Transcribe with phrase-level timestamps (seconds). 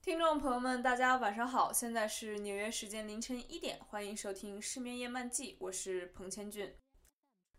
[0.00, 6.74] 听众朋友们，大家晚上好，现在是纽约时间凌晨一点，欢迎收听《失眠夜漫记》，我是彭千俊。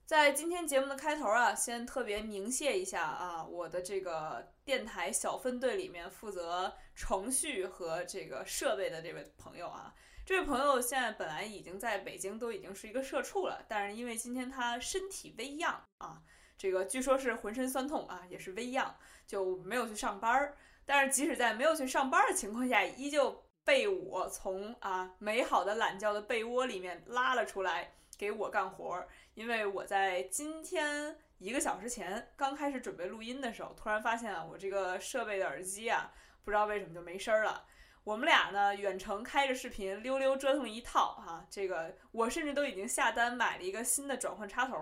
[0.09, 9.93] 在今天节目的开头啊，先特别鸣谢一下啊，我的这个电台小分队里面负责程序和这个设备的这位朋友啊，
[10.25, 16.19] 这位朋友现在本来已经在北京都已经是一个社畜了，但是因为今天他身体微恙啊，
[16.57, 18.95] 这个据说是浑身酸痛啊，也是微恙，
[19.27, 20.57] 就没有去上班儿。
[20.87, 29.07] 但是即使在没有去上班的情况下，依旧被我从啊美好的懒觉的被窝里面拉了出来，给我干活儿。
[29.39, 36.11] 因为我在今天一个小时前刚开始准备录音的时候，突然发现啊，我这个设备的耳机啊，
[36.43, 37.65] 不知道为什么就没声儿了。
[38.03, 44.77] 我们俩呢，远程开着视频，溜溜折腾一套哈，这个我甚至都已经下单买了一个新的转换插头，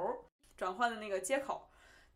[0.57, 1.69] 转换的那个接口。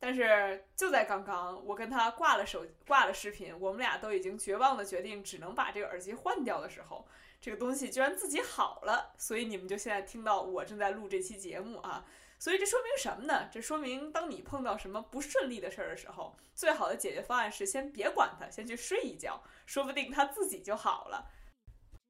[0.04, 7.08] 但是就在刚刚，我跟他挂了手挂了视频，我们俩都已经绝望的决定只能把这个耳机换掉的时候，
[7.40, 9.14] 这个东西居然自己好了。
[9.20, 12.04] 所以你们就现在听到我正在录这期节目啊。
[12.40, 13.48] 所以这说明什么呢？
[13.52, 21.30] 这说明当你碰到什么不顺利的事儿的时候，最好的解决方案是先别管它，先去睡一觉，说不定它自己就好了。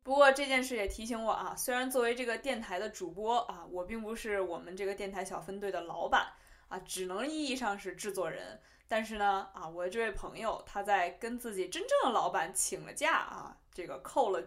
[0.02, 6.32] 不过这件事也提醒我啊，虽然作为这个电台的主播啊，我并不是我们这个电台小分队的老板。
[6.72, 14.42] 啊，只能意义上是制作人，但是呢，啊，我的这位朋友他在跟自己真正的老板请了假啊，这个扣了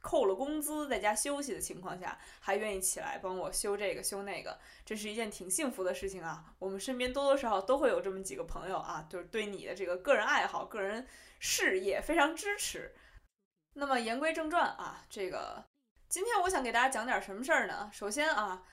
[0.00, 6.54] 扣了工资，在家休息的情况下，还愿意起来帮我修这个修那个，这是一件挺幸福的事情啊。
[6.58, 11.06] 我们身边多多少少都会有这么几个朋友啊，就是对你的这个个人爱好、个人
[11.38, 12.94] 事业非常支持。
[13.74, 15.62] 那么言归正传啊，这个
[16.08, 17.90] 今天我想给大家讲点什么事儿呢？
[17.92, 18.64] 首先啊。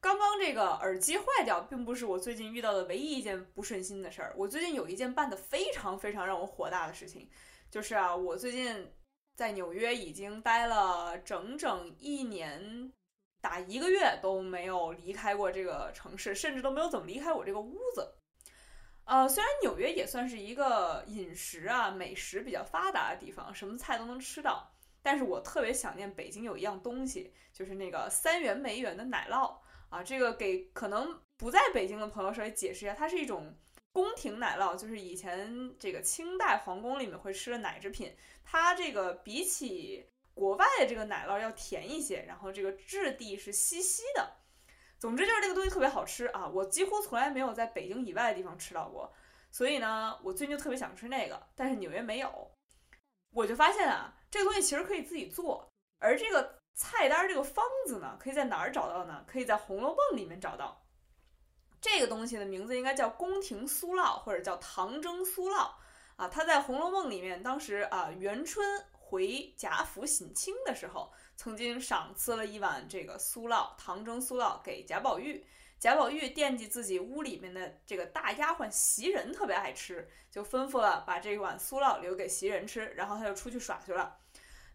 [0.00, 4.32] 刚刚这个耳机坏掉，并不是我最近遇到的唯一一件不顺心的事儿。
[4.36, 7.28] 我最近有一件办的非常非常让我火大的事情，
[7.68, 8.92] 就是啊，我最近
[9.34, 12.92] 在纽约已经待了整整一年，
[13.40, 18.14] 打一个月都没有离开过这个城市，甚至都没有怎么离开我这个屋子。
[19.04, 24.70] 呃，虽然纽约也算是一个饮食啊美食比较发达的地方，什么菜都能吃到，
[25.02, 29.56] 但是我特别想念北京有一样东西，就是那个三元梅园的奶酪。
[29.90, 33.56] 啊，这个给可能不在北京的朋友稍微解释一下，它是一种
[33.92, 38.14] 宫廷奶酪，就是以前这个清代皇宫里面会吃的奶制品。
[38.44, 44.36] 它这个比起国外的这个奶酪要甜一些，然后这个质地是稀稀的。
[44.98, 46.46] 总之就是这个东西特别好吃啊！
[46.46, 49.12] 我几乎从来没有在北京以外的地方吃到过，
[49.50, 52.50] 所以呢，我最近就特别想吃那个，但是纽约没有。
[53.32, 55.66] 我就发现啊，这个东西其实可以自己做，
[55.98, 56.57] 而这个。
[56.78, 59.24] 菜单这个方子呢，可以在哪儿找到呢？
[59.26, 60.80] 可以在《红楼梦》里面找到。
[61.80, 65.72] 这个东西的名字应该叫宫廷酥酪，或者叫糖蒸酥酪
[66.14, 66.28] 啊。
[66.28, 75.44] 他在《红楼梦》里面，当时啊，元春回贾府省亲的时候，曾经赏赐了一碗这个酥酪，糖蒸酥酪给贾宝玉。
[75.80, 84.16] 贾宝玉惦记自己屋里面的这个大丫鬟袭人特别爱吃，就吩咐了把这一碗酥酪留给袭人吃，然后他就出去耍去了。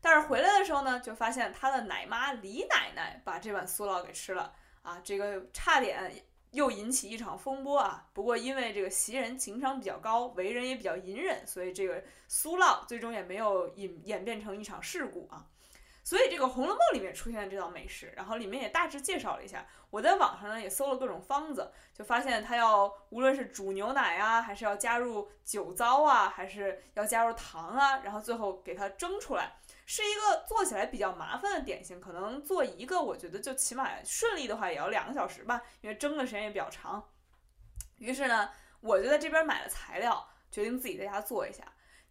[0.04, 6.12] 但是回来的时候呢，就发现他的奶妈李奶奶把这碗酥酪给吃了啊，这个差点
[6.52, 8.06] 又引起一场风波啊。
[8.12, 15.48] 不过因为这个袭人情商比较高，为人也比较隐忍，所以这个酥酪最终也没有引演变成一场事故啊。
[16.04, 19.66] 所以这个《红楼梦》里面出现的这道美食，然后里面也大致介绍了一下。
[19.90, 29.54] 我在网上呢也搜了各种方子，就发现它要无论是煮牛奶啊，还是要加入酒糟啊，还是要加入糖啊，然后最后给它蒸出来。
[29.86, 37.10] 是一个做起来比较麻烦的点心，可能做一个，我觉得就起码顺利的话也要两个小时吧，因为蒸的时间也比较长。
[37.98, 38.50] 于是呢，
[38.82, 41.64] 我就在这边买了材料，决定自己在家做一下。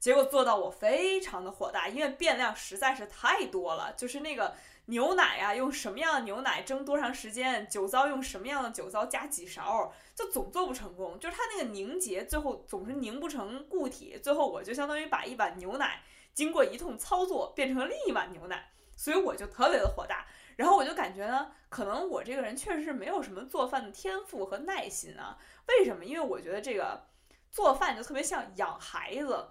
[0.02, 3.92] 结果做到我非常的火大，因为变量实在是太多了。
[3.92, 4.52] 就是那个
[4.86, 11.16] 牛奶呀，用什么样的牛奶蒸多长时间，酒糟用什么样的酒糟加几勺，就总做不成功。
[11.20, 14.18] 就是它那个凝结，最后总是凝不成固体。
[14.20, 16.02] 最后我就相当于把一碗牛奶。
[16.34, 20.26] 经过一通操作，变成了另一碗牛奶，所以我就特别的火大。
[20.56, 25.38] 然后我就感觉呢，可能我这个人确实是没有什么做饭的天赋和耐心啊。
[25.68, 26.04] 为什么？
[26.04, 27.06] 因为我觉得这个
[27.52, 29.46] 做饭就特别像养孩子。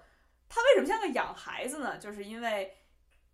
[0.54, 1.98] 它为什么像个养孩子呢？
[1.98, 2.76] 就是因为，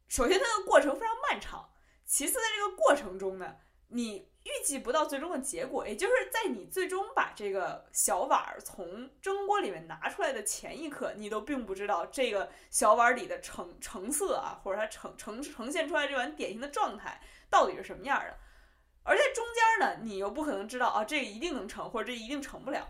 [0.08, 1.68] 首先它的过程非常漫长，
[2.06, 3.56] 其次在这个过程中呢，
[3.88, 17.20] 你预计不到最终的结果，也就是在你最终把这个小碗儿从蒸锅里面拿出来的前一刻，你都并不知道这个小碗里的成成色啊，或者它呈呈呈现出来这碗点心的状态
[17.50, 18.38] 到底是什么样的。
[19.04, 22.88] 而在中间呢，你又不可能知道啊，这个一定能成，或者这一定成不了。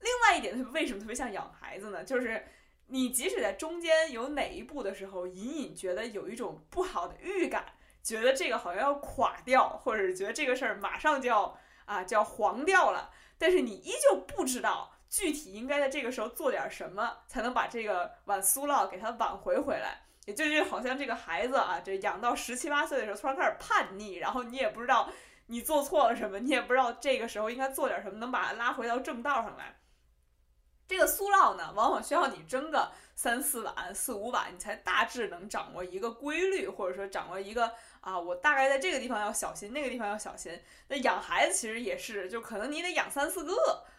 [0.00, 2.04] 另外一点，为什么特别像养孩子呢？
[2.04, 2.44] 就是
[2.92, 7.64] 你即使在中间有哪一步的时候，隐隐觉得有一种不好的预感。
[8.02, 11.56] 觉得这个好像要垮掉，或者是觉得这个事儿马上就要
[11.86, 20.02] 啊就要黄掉了，但是你依旧不知道具体应该在这个时候做点什么，才能把这个碗酥酪给它挽回回来。
[20.26, 25.08] 也就是好像这个孩子啊，这养到十七八岁的时候，突然开始叛逆，然后你也不知道
[25.46, 29.78] 你做错了什么，你也不知道这个时候应该做点什么，能把它拉回到正道上来。
[30.92, 37.72] 这个酥酪呢，往往需要你蒸个三四碗、四五碗，你才大致能掌握一个规律，或者说掌握一个。
[38.02, 40.60] 啊，我大概在这个地方要小心，那个地方要小心。
[40.88, 43.54] 那养孩子其实也是，就可能你得养三四个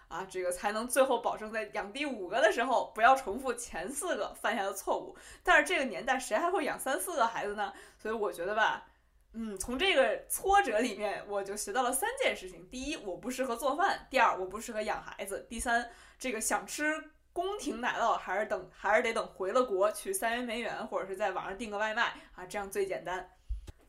[0.07, 5.15] 啊，这个才能最后保证在养第五个的时候不要重复前四个犯下的错误。
[5.41, 7.73] 但是这个年代谁还会养三四个孩子呢？
[7.97, 8.85] 所以我觉得吧，
[9.33, 15.89] 嗯，从这个挫折里面我就学到了三件事情：第一，我不适合做饭；第二，我不适合养孩子；第三，
[16.19, 23.27] 这个想吃宫廷奶酪还是等还是得等回了国去三元梅园或者是在网上订个外卖啊，这样最简单。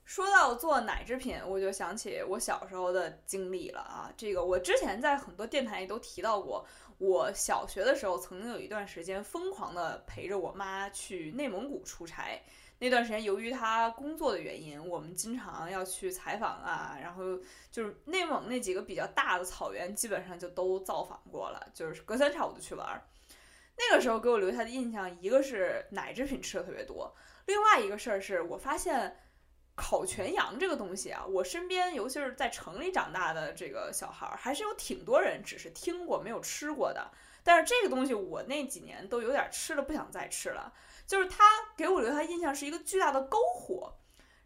[0.07, 4.13] 说到做奶制品，我就想起我小时候的经历了啊。
[4.17, 6.67] 这个我之前在很多电台里都提到过。
[6.99, 12.41] 我小学的时候，曾经有一段时间疯狂的陪着我妈去内蒙古出差。
[12.85, 16.99] 那段时间，由于他工作的原因，我们经常要去采访啊。
[17.01, 17.23] 然后
[17.71, 23.03] 就是内蒙那几个比较大的草原，基本上就都造访过了，就是隔三差五的去玩。
[23.79, 27.11] 那个时候给我留下的印象，一个是奶制品吃的特别多，
[27.47, 29.17] 另外一个事儿是我发现。
[29.77, 37.11] 烤全羊这个东西啊，我身边尤其是在城里长大的这个小孩儿，还是有挺多人只是听过没有吃过的。
[37.43, 40.73] 但是这个东西我那几年都有点吃了不想再吃了。
[41.07, 41.45] 就是它
[41.77, 43.95] 给我留下印象是一个巨大的篝火，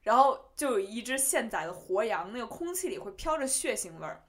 [0.03, 4.23] 然后就有一只现宰的活羊，那个空气里会飘着血腥味儿，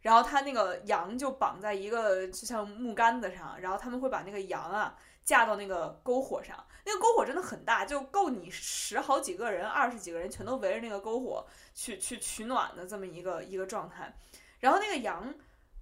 [0.00, 4.96] 然后它那个羊就绑在一个就像木杆子上，然后他们会把那个羊啊。
[5.26, 11.44] 架到那个篝火上，那个篝火真的很大，就够你十好几个人、二十几个人全都围着那个篝火
[11.74, 14.16] 去去取暖的这么一个一个状态。
[14.60, 15.34] 然后那个羊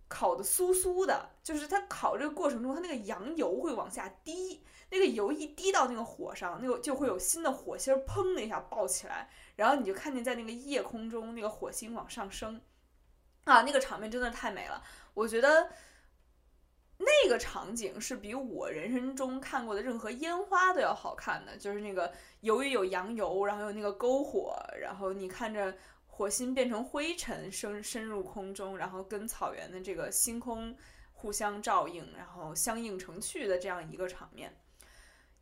[0.09, 12.61] 烤的酥酥的，就是它烤这个过程中，它那个羊油会往下滴，那个油一滴到那个火上，那个就会有新的火星儿砰的一下爆起来，然后你就看见在那个夜空中那个火星往上升，
[13.45, 14.83] 啊，那个场面真的太美了，
[15.15, 15.71] 我觉得。
[16.97, 22.11] 那个场景是比我人生中看过的任何烟花都要好看的，就是那个
[22.41, 25.77] 由于有羊油，然后有那个篝火，然后你看着
[26.07, 30.75] 火星变成灰尘升深入空中，然后跟草原的这个星空
[31.13, 34.57] 互相照应，然后相映成趣的这样一个场面。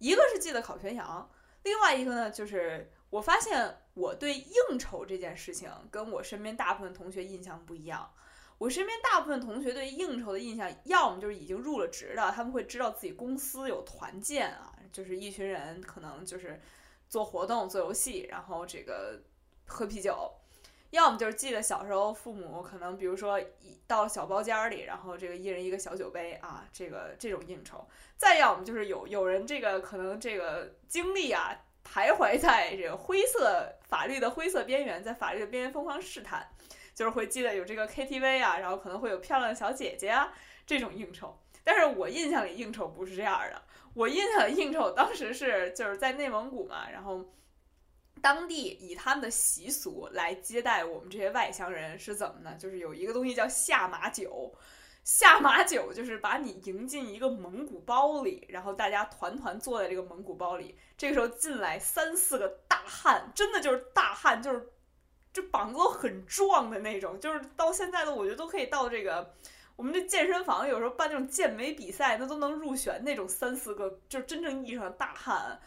[0.02, 1.30] 一个是记得烤全羊，
[1.62, 8.12] 另外一个呢，就是我发现我对应酬这件事情跟我身边大部分同学印象不一样。
[8.58, 16.60] 我身边大部分同学对应酬的印象，要么就是已经入了职的，他们会知道自己公司有团建啊，就是一群人可能就是
[17.08, 19.22] 做活动、做游戏，然后这个
[19.66, 20.12] 喝啤酒；
[20.92, 27.78] 要么就是记得小时候父母可能，比如说一到小包间里，然后这个一人一个小酒杯啊，这个这种应酬；
[28.16, 36.48] 再要么就是有有人这个可能这个经历啊，徘徊在这个灰色法律的灰色边缘，在法律的边缘疯狂试探。
[36.94, 40.30] 就是会记得有这个 KTV 啊，然后可能会有漂亮的小姐姐啊
[40.66, 41.34] 这种应酬，
[41.64, 43.62] 但是我印象里应酬不是这样的。
[43.94, 47.24] 我印象里应酬当时是就是在内蒙古嘛，然后
[48.22, 52.54] 当地以他们的习俗来接待我们这些外乡人是怎么呢？
[52.58, 54.54] 就是有一个东西叫下马酒，
[55.04, 64.70] 下马酒就是把你迎进一个蒙古包里，然后大家团团坐在这个蒙古包里，这个时候进来三四个大汉，真的就是大汉，就是。
[65.34, 69.34] 这膀子都很壮的那种，就是到现在的我觉得都可以到这个
[69.76, 75.58] 我们这健身房，有时候办这种健美比赛，那都能入选那种三四个，就是真正意义上的大汉，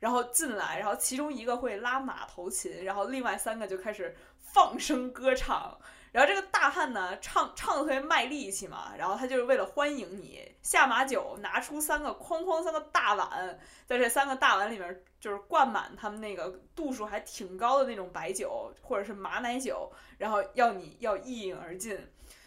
[0.00, 5.78] 然后进来，然后其中一个会拉马头琴，然后另外三个就开始放声歌唱。
[6.12, 19.88] 然后这个大汉呢，唱唱的特别卖力气嘛，然后他就是为了欢迎你下马酒，拿出三个哐哐三个大碗，在这三个大碗里面就是灌满他们那个度数还挺高的那种白酒或者是马奶酒，
[20.18, 21.96] 然后要你要一饮而尽。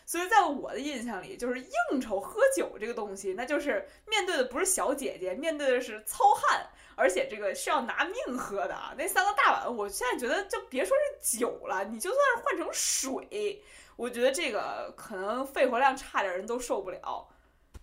[0.06, 8.94] 所以在我的印象里，就是应酬喝酒这个东西，那就是面对的不是小姐姐，面对的是糙汉，而且这个是要拿命喝的啊！
[8.98, 13.64] 那三个大碗，我现在觉得就别说是酒了，你就算是换成水，
[13.96, 17.28] 我觉得这个可能肺活量差点人都受不了。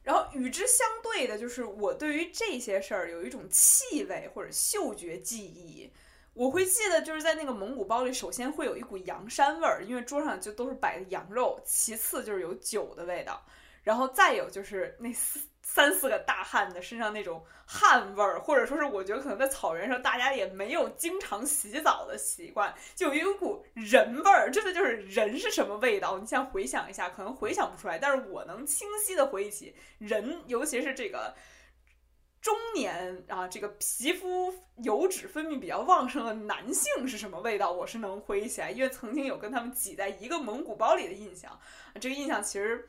[0.03, 5.93] 然后与之相对的，就是我对于这些事儿有一种气味或者嗅觉记忆。
[6.33, 13.45] 我会记得，就是在那个蒙古包里，首先会有一股羊膻味儿，因为桌上就都是摆的羊肉；其次就是有酒的味道，
[13.83, 15.41] 然后再有就是那四
[15.73, 26.19] 三四个大汉的身上那种汗味儿，或者说是我觉得可能在草原上大家也没有经常洗澡的习惯，就有一股人味儿，真的就是人是什么味道？
[26.19, 31.33] 你现在回想一下，可能回想不出来，但是我能清晰的回忆起人，尤其是这个。
[32.43, 34.51] 中年啊，这个皮肤
[34.83, 37.71] 油脂分泌比较旺盛的男性是什么味道？
[37.71, 41.61] 我是能回忆起来，因为曾经有跟他们挤在一个蒙古包里的印象。
[42.01, 42.89] 这个印象其实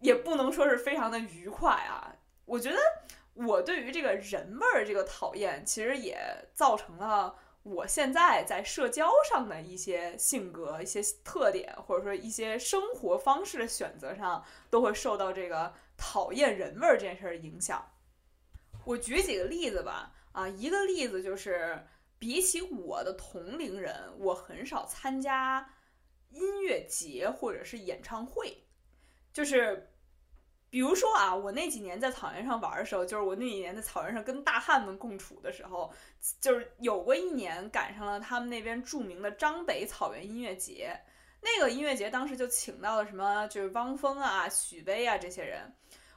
[0.00, 2.16] 也不能说是非常的愉快啊。
[2.44, 2.78] 我觉得
[3.34, 6.18] 我对于这个人味儿这个讨厌，其实也
[6.54, 17.92] 造成了我现在在社交上的一些性格、一些特点，或者说一些生活方式的选择上，都会受到这个讨厌人味儿这件事儿的影响。
[18.84, 21.86] 我举几个例子吧，啊，一个例子就是，
[22.18, 25.74] 比起我的同龄人，我很少参加
[26.30, 28.64] 音乐节或者是演唱会，
[29.38, 29.88] 就是，
[30.68, 35.94] 比如说啊，我那几年在草原上玩的时候，就是我那几年在草原上跟大汉们共处的时候，
[36.40, 40.98] 就是有过一年赶上了他们那边著名的张北草原音乐节，
[41.40, 45.72] 那个音乐节当时就请到了什么，就是汪峰啊、许巍啊这些人。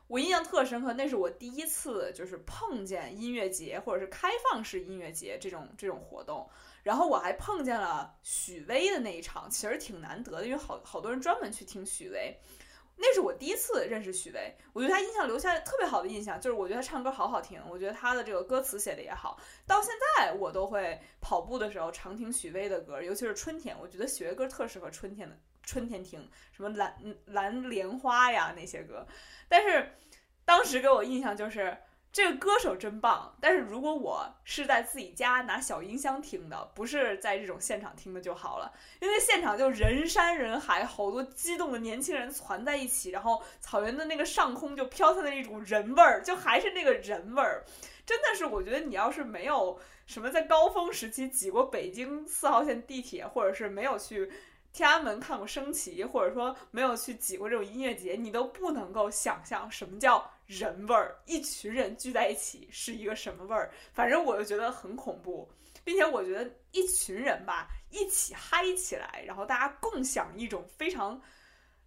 [0.08, 6.50] 我印象特深刻，那是我第一次就是碰见音乐节或者是开放式音乐节这种这种活动，
[6.82, 12.36] 然后我还碰见了许巍的那一场，其实挺难得的，因为好好多人专门去听许巍，
[13.04, 29.04] 那是我第一次认识许巍，我对他印象留下特别好的印象，就是我觉得他唱歌好好听，我觉得他的这个歌词写的也好，到现在我都会跑步的时候常听许巍的歌，尤其是春天，我觉得许巍歌特适合春天的春天听，什么蓝蓝莲花呀那些歌。
[29.50, 29.92] 但是，
[30.46, 31.76] 当时给我印象就是
[32.12, 33.36] 这个歌手真棒。
[33.40, 38.72] 但是如果我是在自己家拿小音箱听的，不是在这种现场听的就好了。
[39.00, 47.64] 因为现场就人山人海，好多激动的年轻人攒在一起，然后草原的那个上空就飘散的一种人味儿，就还是那个人味儿。
[48.06, 54.32] 真的是，我觉得你要是没有什么在高峰时期挤过北京四号线地铁，或者是没有去。
[54.74, 61.18] 天安门看过升旗，或者说没有去挤过这种音乐节，你都不能够想象什么叫人味儿。
[61.26, 63.72] 一群人聚在一起是一个什么味儿？
[63.94, 65.50] 反正我就觉得很恐怖，
[65.84, 71.22] 并且我觉得一群人吧一起嗨起来，然后大家共享一种非常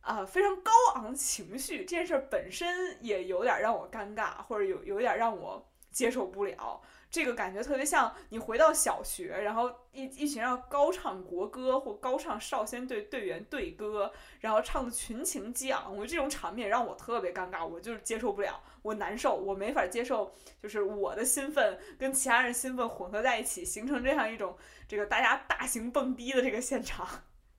[0.01, 6.81] 啊非常高昂情绪，这件事本身也有点让我尴尬，或者有有点让我接受不了。
[7.15, 15.93] 这个感觉特别像你回到小学，然后一一群要高唱国歌或高唱少先队队员队歌，然后唱的群情激昂。
[15.93, 24.57] 我觉得这种场面让我特别尴尬，我就是接受不了，我难受，我没法接受，就是我的兴奋跟其他人兴奋混合在一起，形成这样一种
[24.89, 27.07] 这个大家大型蹦迪的这个现场。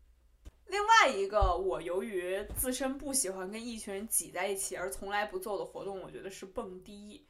[0.68, 7.26] 另外一个，我由于自身不喜欢跟一群人挤在一起而从来不做的活动，我觉得是蹦迪。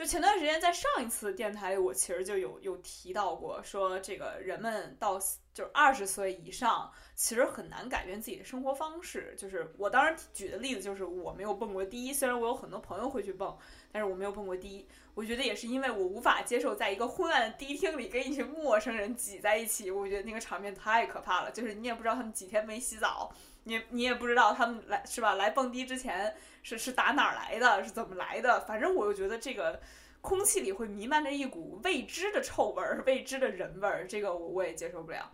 [0.00, 5.18] 就前段时间在上一次电台里，我其实就有有提到过，说这个人们到
[5.52, 9.34] 就是二十岁以上，其实很难改变自己的生活方式。
[9.36, 13.54] 就是我当时举的例子，就是我没有蹦过第一，虽然我有很多朋友会去蹦，
[13.92, 14.86] 但是我没有蹦过迪。
[15.14, 21.50] 我觉得也是因为我无法接受在一个昏暗的迪厅里跟一群陌生人挤在一起，我觉得那个场面太可怕了。
[21.50, 23.32] 就是你也不知道他们几天没洗澡，
[23.64, 25.34] 你你也不知道他们来是吧？
[25.34, 26.34] 来蹦迪之前。
[26.62, 27.82] 是是打哪儿来的？
[27.82, 28.60] 是怎么来的？
[28.66, 29.80] 反正我又觉得这个
[30.20, 35.32] 空气里会弥漫着一股未知的臭味儿、未知的人味儿，这个我我也接受不了。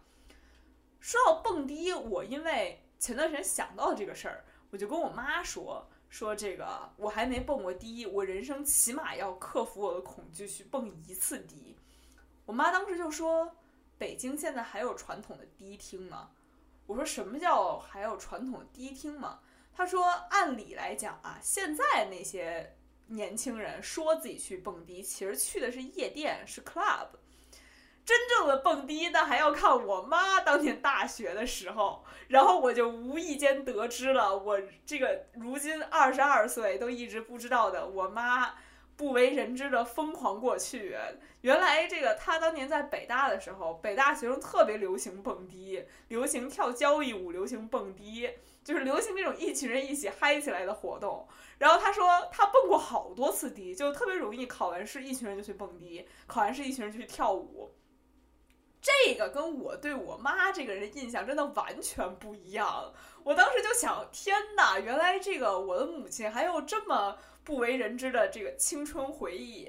[1.01, 11.77] 说到蹦迪，我因为前段时间想到这个事儿，我就跟我妈说说这个，我还没蹦过迪，我人生起码要克服我的恐惧去蹦一次迪。
[12.47, 13.55] 我妈当时就说
[13.99, 16.31] ：“北京现在还有传统的迪厅吗？”
[16.89, 19.41] 我说：“什么叫还有传统的迪厅吗？”
[19.77, 22.75] 她说：“按理来讲啊，现在那些
[23.09, 27.09] 年轻人说自己去蹦迪，其实去的是夜店，是 club。
[28.07, 32.05] 真正的蹦迪，那还要看我妈当年大学的时候。
[32.29, 38.55] 然后我就无意间得知了，我这个如今二十二岁都一直不知道的，我妈
[38.97, 40.97] 不为人知的疯狂过去。
[41.41, 48.31] 原来这个她当年在北大的时候，北大学生特别流行蹦迪，流行跳交谊舞，流行蹦迪。”
[48.67, 51.29] 就是流行这种一群人一起嗨起来的活动。
[51.59, 57.73] 然后他说他蹦过好多次迪，就特别容易考完试一群人就去蹦迪，考完试一群人就去跳舞。
[58.87, 62.95] 这个跟我对我妈这个人印象真的完全不一样。
[63.25, 69.69] 我当时就想，天哪，原来这个我的母亲还有这么不为人知的这个青春回忆。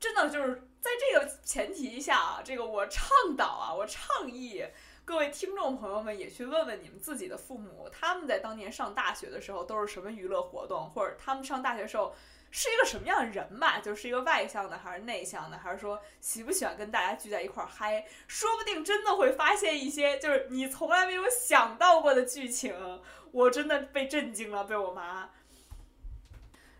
[0.00, 4.64] 真的就是在这个前提下啊，这个我倡导啊，我倡议
[5.04, 12.12] 各位听众朋友们也去问问你们自己的父母，他们在当年上大学的时候都是什么娱乐活动，或者他们上大学时候。
[12.56, 13.80] 是一个什么样的人吧？
[13.80, 18.06] 就是一个外向的，还是内向的，还是说喜不喜欢跟大家聚在一块儿嗨？
[18.28, 23.02] 说不定真的会发现一些就是你从来没有想到过的剧情。
[23.32, 25.30] 我真的被震惊了，被我妈。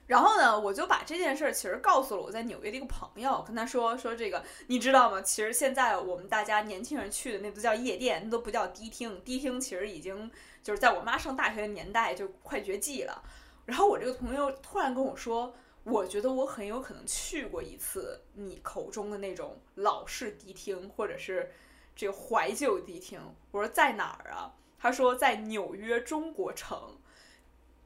[0.06, 5.20] 然后呢，我就把这件事儿其实告诉了我在纽约的一个朋友，跟他说说这个，你知道吗？
[5.22, 9.20] 其实现在我们大家年轻人去的那都叫夜店，那都不叫迪厅。
[9.24, 10.30] 迪厅其实已经
[10.62, 13.24] 就是在我妈上大学的年代就快绝迹了。
[13.66, 15.52] 然后我这个朋友突然跟我说。
[15.84, 21.52] 我觉得我很有可能去过一次你口中的那种老式迪厅，或者是
[21.94, 23.20] 这个怀旧迪厅。
[23.50, 24.52] 我说在哪儿啊？
[24.78, 26.98] 他说在纽约中国城。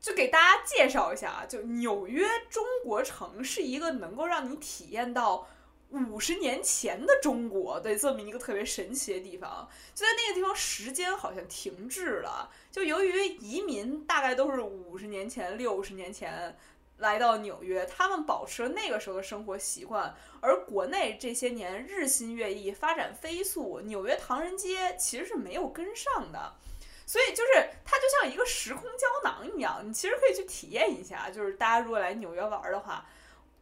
[0.00, 5.48] 就给大家介绍一下啊，就纽约中国城是一个能够让你体验到
[5.90, 9.68] 五十年前的中国的这么一个特别神奇的地方。
[9.96, 12.48] 就在那个地方，时间好像停滞了。
[12.70, 16.56] 就由于移民大概都是五十年前、六十年前。
[16.98, 26.54] 来到纽约，他们保持了那个时候的生活习惯，而国内这些年日新月异，发展飞速，纽约唐人街其实是没有跟上的，
[27.06, 31.30] 所以就是它就像一个时空胶囊一样，你其实可以去体验一下。
[31.30, 33.06] 就是大家如果来纽约玩的话，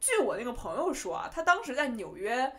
[0.01, 2.51] 据我那个朋友说啊，他当时在纽约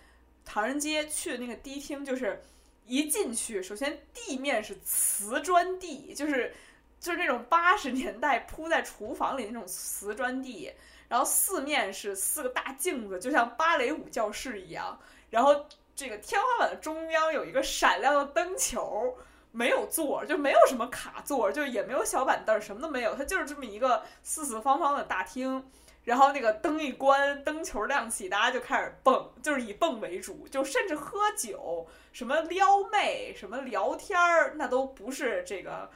[0.45, 2.43] 唐人街去的那个迪厅，就是
[2.85, 6.53] 一进去，首先地面是瓷砖地，就是。
[6.99, 10.73] 就是那种八十年代铺在厨房里那种瓷砖地，
[11.07, 14.99] 然后四面是四个大镜子，就像芭蕾舞教室一样。
[15.29, 19.15] 然后这个天花板的中央有一个闪亮的灯球，
[19.51, 25.69] 没有座，就没有什么卡座，就也没有小板凳，什么都没有，它就是这么一个四四方方的大厅。
[26.03, 35.89] 然后那个灯一关，灯球亮起，大家就开始蹦，就是以蹦为主，就甚至喝酒、什么撩妹、什么聊天儿，那都不是这个。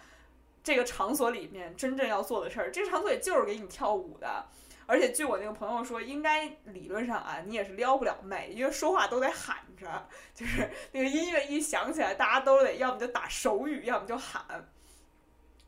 [0.64, 4.46] 这个场所里面真正要做的事儿，这个场所也就是给你跳舞的，
[4.86, 14.44] 而且据我那个朋友说，应该理论上啊，你也是撩不了妹，因为说话都得喊着，就是那个音乐一响起来，大家都得要么就打手语，要么就喊。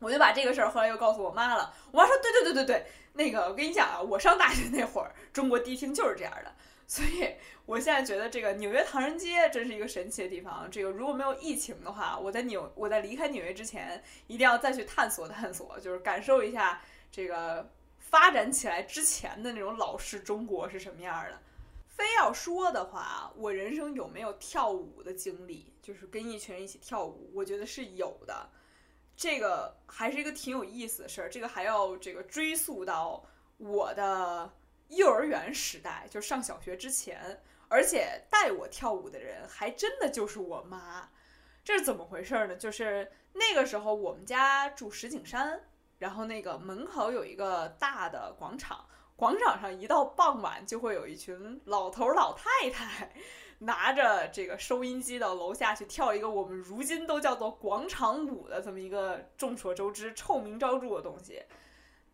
[0.00, 6.54] 我就把这个事儿后来又告诉我妈了，我妈说对对对对对，那个我跟你讲啊，我上大学那会儿，中国迪厅就是这样的。
[6.86, 10.68] 所以，我现在觉得这个纽约唐人街真是一个神奇的地方。
[10.70, 17.68] 这个如果没有疫情的话，我在纽我在离开纽约之前，一定要再去探索探索，就是感受一下这个
[17.98, 21.40] 发展起来之前的那种老式中国是什么样的。
[21.88, 28.46] 非要说的话，我人生有没有跳舞的经历，就是跟一群人一起跳舞，我觉得是有的。
[29.16, 31.30] 这个还是一个挺有意思的事儿。
[31.30, 33.24] 这个还要这个追溯到
[33.56, 34.52] 我的。
[34.88, 41.08] 幼儿园时代就上小学之前，而且带我跳舞的人还真的就是我妈，
[41.64, 42.56] 这是怎么回事呢？
[42.56, 45.60] 就是那个时候我们家住石景山，
[45.98, 53.12] 然后那个门口有一个大的广场，广场上一到傍晚就会有一群老头老太太
[53.60, 61.42] 拿着这个收音机到楼下去跳一个我们如今都叫做广场舞的这么一个众所周知臭名昭著的东西。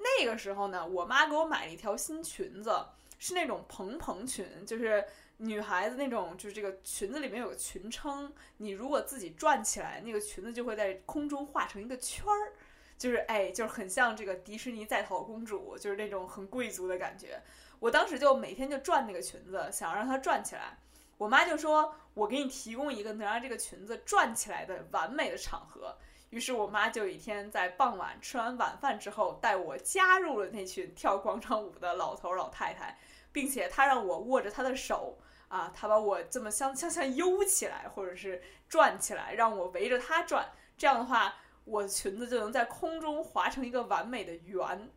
[0.00, 2.86] 那个时候呢，我妈给我买了一条新裙子，
[3.18, 5.04] 是那种蓬蓬裙，就是
[5.36, 12.52] 女孩子那种，就是这个裙子里面有个裙撑，你如果自己转起来，那个裙子就会在空中画成一个圈儿，
[12.96, 17.40] 就是哎，就是很像这个迪士尼在逃公主，就是那种很贵族的感觉。
[17.78, 20.78] 我当时就每天就转那个裙子，想让它转起来。
[21.16, 25.96] 我妈就说：“我给你提供一个能让这个裙子转起来的完美的场合。”
[26.30, 32.96] 于是我妈就一天在傍晚吃完晚饭之后，带我加入了那群跳广场舞的老头老太太，
[33.32, 40.48] 并且她让我握着她的手，啊，她把我这么向向下悠起来，或者是转起来，让我围着她转。
[40.78, 44.88] 这样的话，我的裙子就能在空中划成一个完美的圆。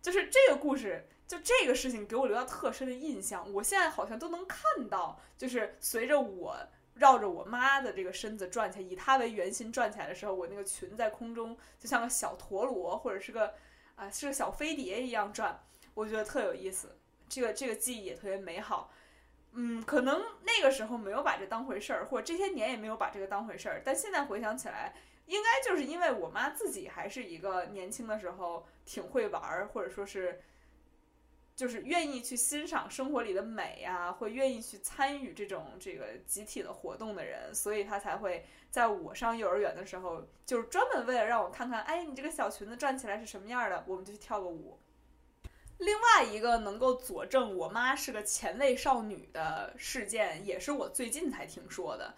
[0.00, 3.52] 就是这个故事，就这个事情给我留下特深的印象。
[3.52, 6.56] 我现在好像都能看到，就是随着我。
[6.96, 13.54] 绕着我妈的这个身子转起来，以她为圆心转起来的时候，我那个裙在空中就像个小陀螺或者是个
[13.94, 15.62] 啊是个小飞碟一样转，
[15.94, 16.98] 我觉得特有意思。
[17.28, 18.90] 这个这个记忆也特别美好。
[19.52, 24.94] 嗯，可能那个时候没有把这当回事儿，或者这些年也没有把这个当回事儿，但现在回想起来，
[25.26, 30.40] 应该就是因为我妈自己还是一个年轻的时候挺会玩儿，或者说是。
[31.56, 44.78] 就是愿意去欣赏生活里的美呀，会愿意去参与这种这个集体的活动的人，所以他才会在我上幼儿园的时候，就是专门为了让我看看，哎，你这个小裙子转起来是什么样的，我们就去跳个舞。
[45.78, 52.14] 另外一个能够佐证我妈是个前卫少女的事件，也是我最近才听说的。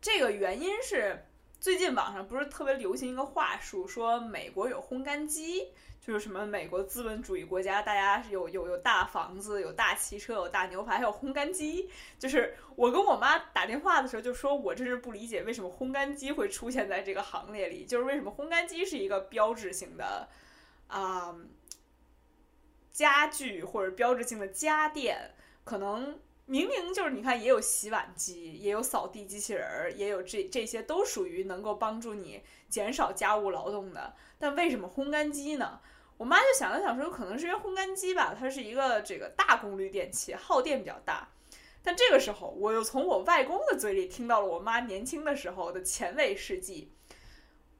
[0.00, 1.26] 这个原因是
[1.60, 5.72] 最近网上不是特别流行一个话术，说美国有烘干机。
[6.00, 11.90] 就是什么美国资本主义国家，大家有有有大房子，有大汽车，有大牛排，还有烘干机。
[12.18, 17.84] 就是我跟我妈打电话的时候，就说我真是不理解为什么烘干机会出现在这个行列里。
[17.84, 20.26] 就是为什么烘干机是一个标志性的
[20.86, 21.36] 啊
[22.90, 26.18] 家具或者标志性的家电，可能
[26.50, 35.78] 明明就是你看也有洗碗机，也有扫地机器人儿，也有这这些都属于能够帮助你减少家务劳动的，但为什么烘干机呢？
[36.16, 41.28] 我妈就想了想说，可能是因为烘干机吧，它是一个这个大功率电器，耗电比较大。
[41.82, 46.92] 但这个时候，我又从我外公的嘴里听到了我妈年轻的时候的前卫事迹。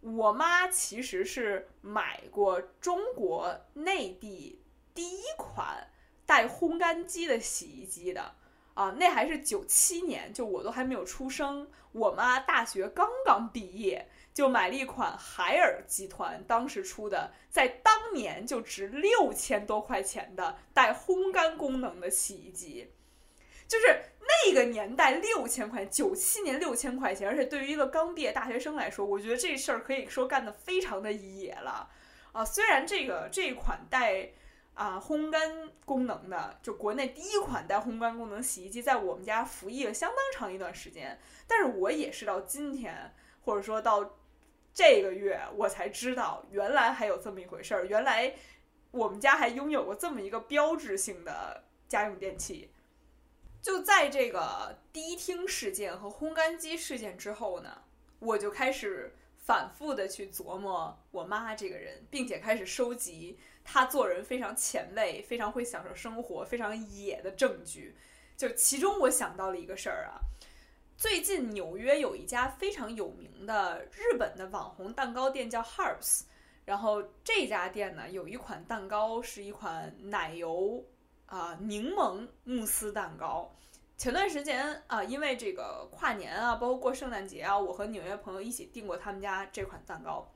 [0.00, 4.62] 我妈其实是买过中国内地
[4.94, 5.88] 第一款
[6.24, 8.36] 带烘干机的洗衣机的
[8.78, 14.08] 啊，那还是九七年，就我都还没有出生，我妈大学刚刚毕业。
[14.32, 22.92] 就买了一款海尔集团当时出的，在当年就值六千多块钱的带烘干功能的洗衣机，
[23.66, 24.00] 就是
[24.46, 31.90] 那个年代六千块，九七年六千块钱，而且对于一个刚毕业大学生来说，我觉得这事儿可以说干得非常的野了
[32.30, 32.44] 啊！
[32.44, 34.28] 虽然这个这一款带
[34.78, 43.14] 啊烘干功能的，就国内第一款带烘干功能洗衣机，在我们家服役了相当长一段时间，但是我也是到今天，
[43.44, 44.14] 或者说到。
[44.74, 47.84] 这个月我才知道，原来还有这么一回事儿。
[47.84, 48.32] 原来
[48.92, 52.70] 我们家还拥有过这么一个标志性的家用电器。
[53.60, 57.82] 就在这个迪厅事件和烘干机事件之后呢，
[58.20, 59.16] 我就开始
[59.48, 67.96] 反复的去琢磨我妈这个人，并且开始收集她做人非常前卫、非常会享受生活、非常野的证据。
[68.36, 70.20] 就其中我想到了一个事儿啊。
[70.98, 76.24] 最近纽约有一家非常有名的日本的网红蛋糕店叫 Herbs，
[76.66, 80.84] 然后这家店呢有一款蛋糕是一款奶油
[81.24, 83.50] 啊柠檬慕斯蛋糕。
[83.98, 90.32] 前段时间啊，因为这个跨年啊，包括过圣诞节啊，我和纽约朋友一起订过他们家这款蛋糕。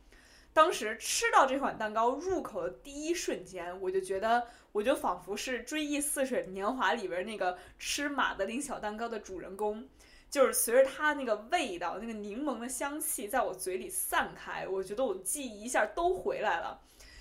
[0.52, 9.88] 当时吃到这款蛋糕入口的第一瞬间，我就觉得，我就仿佛是《追忆似水年华》里边那个吃马德琳小蛋糕的主人公。
[10.28, 16.80] 就是随着它那个味道，那个柠檬的香气在我嘴里散开，我觉得我记忆一下都回来了。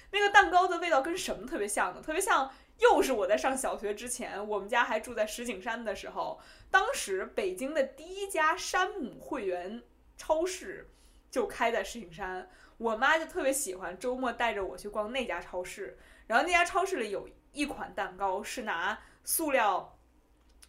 [0.09, 2.01] 那个蛋糕的味道跟什么特别像呢？
[2.01, 2.51] 特别像，
[2.81, 6.39] 又是我在上小学之前，我们家还住在石景山的时候，
[6.69, 9.83] 当时北京的第一家山姆会员
[10.17, 10.89] 超市
[11.29, 19.97] 就开在石景山，我妈就特别喜欢周末带着我去逛那家超市，然后那家超市里有一款蛋糕是拿塑料。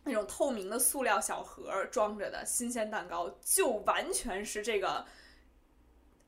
[0.04, 5.06] 那种透明的塑料小盒装着的新鲜蛋糕，就完全是这个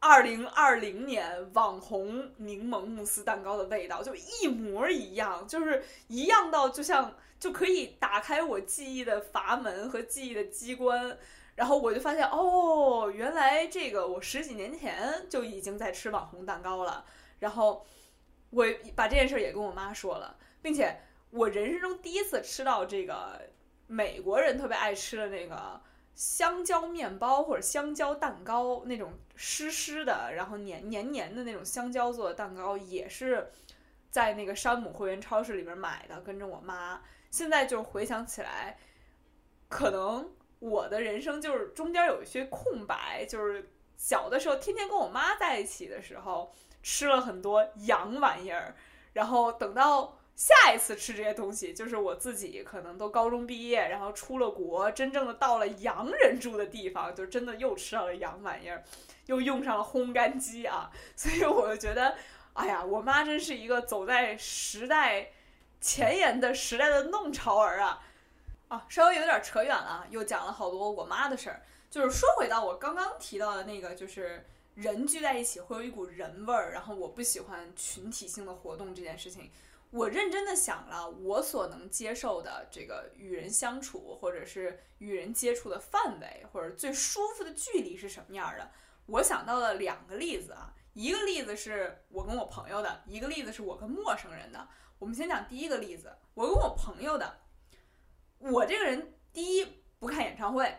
[0.07, 11.17] 二零二零年网红柠檬慕斯蛋糕的味道，就一模一样，就是一样到就像就可以打开我记忆的阀门和记忆的机关，
[11.55, 17.03] 然后我就发现哦，原来这个我十几年前就已经在吃网红蛋糕了，
[17.39, 17.87] 然后
[18.51, 23.41] 我把这件事也跟我妈说了，并且我人生中第一次吃到这个。
[23.87, 25.79] 美国人特别爱吃的那个
[26.15, 33.51] 香蕉面包或者香蕉蛋糕，那种湿湿的，然后黏黏黏的那种香蕉做的蛋糕，也是
[34.11, 37.03] 在那个山姆会员超市里边买的，跟着我妈。
[37.31, 38.79] 现在就回想起来，
[39.69, 48.77] 可能我的人生就是中间有一些空白，就是小的时候天天跟我妈在一起的时候，吃了很多洋玩意儿，
[49.15, 50.19] 然后等到。
[50.37, 58.83] 下一次吃这些东西，就是我自己可能都高中毕业，然后出了国，真正的到了洋人住的地方，就真的又吃到了洋玩意儿，
[59.27, 62.17] 又用上了烘干机啊， 所以我就觉得，
[62.55, 65.31] 哎呀，我妈真是一个走在时代
[65.81, 68.05] 前沿的时代的弄潮儿啊！
[68.69, 71.63] 啊，稍微有点扯远了，又讲了好多我妈的事儿。
[71.91, 74.45] 就是说回到我刚刚提到的那个，就是
[74.75, 79.49] 人聚在一起会有一股人味儿，然后我不喜欢群体性的活动这件事情。
[79.95, 88.69] 我认真的想了，我所能接受的这个与人相处，或者是与人接触的范围，或者最舒服的距离是什么样的？
[89.07, 94.69] 我想到了两个例子啊，一个例子是我跟我朋友的，一个例子是我跟陌生人的。
[94.99, 97.39] 我们先讲第一个例子，我跟我朋友的。
[98.39, 99.65] 我这个人，第一
[100.01, 100.77] 不看演唱会，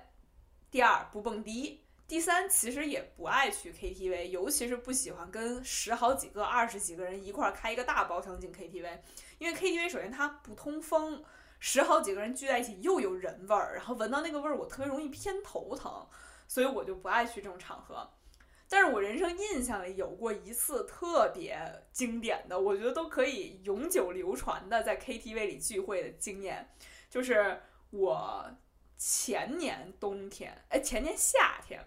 [0.70, 9.00] 第二不蹦迪，第三其实也不爱去 KTV，尤其是不喜欢跟十好几个、二十几个人一块儿开一个大包厢进 KTV，
[9.40, 11.24] 因为 KTV 首先它不通风，
[11.60, 16.08] 十好几个人聚在一起又有人味儿，然后闻到那个味儿我特别容易偏头疼，
[16.48, 18.08] 所以我就不爱去这种场合。
[18.68, 21.58] 但是我人生印象里有过一次特别
[21.92, 26.70] 经典的，我觉得都可以永久流传的在 KTV 里聚会的经验。
[27.10, 28.46] 就是我
[28.98, 31.80] 前年冬天，哎，前年夏天，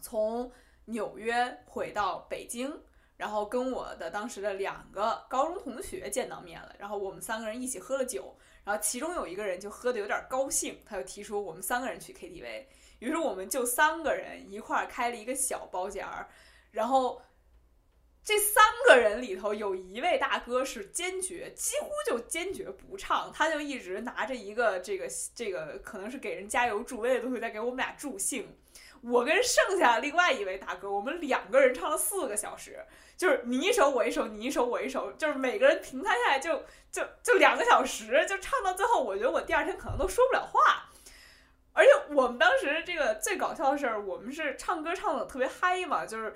[0.00, 0.50] 从
[0.86, 2.82] 纽约回到北京，
[3.16, 12.64] 然后跟我的当时的两个高中同学见到面了，然后我们三个人一起喝了酒，然后其中有一个人就喝的有点高兴，他就提出我们三个人去 KTV，
[12.98, 16.28] 于是我们就三个人一块儿开了一个小包间儿，
[16.70, 17.22] 然后。
[18.24, 28.46] 这三个人里头有一位大哥是坚决，几乎就坚决不唱，他就一直拿着一个这个这个可能是给人加油助威的东西在给我们俩助兴。
[29.02, 32.84] 我跟剩下另外一位大哥，我们两个人唱了四个小时，
[33.16, 40.90] 就是你一首我一首，你一首我一首，就是每个人平摊下来就就就两个小时，就唱到最后，我觉得我第二天可能都说不了话。
[41.72, 46.34] 而且我们当时这个最搞笑的事儿，我们是唱歌唱的特别嗨嘛，就是。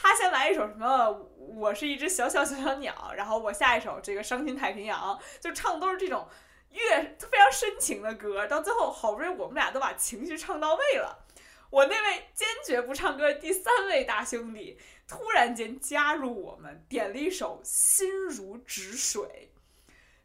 [0.00, 1.10] 他先来一首什么？
[1.36, 6.28] 我是一只小小小小鸟，然后我下一首这个伤心太平洋，就唱的都是这种
[6.70, 8.46] 越非常深情的歌。
[8.46, 11.26] 到最后好不容易我们俩都把情绪唱到位了，
[11.70, 19.50] 我那位坚决不唱歌的第三位大兄弟突然间加入我们，点了一首《心如止水》。